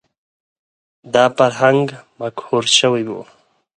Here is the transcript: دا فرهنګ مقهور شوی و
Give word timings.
دا 1.13 1.25
فرهنګ 1.37 1.85
مقهور 2.19 2.65
شوی 2.77 3.03
و 3.09 3.13